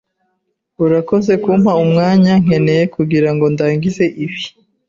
Urakoze 0.85 1.33
kumpa 1.43 1.71
umwanya 1.83 2.33
nkeneye 2.43 2.83
kugirango 2.95 3.45
ndangize 3.53 4.05
ibi. 4.23 4.41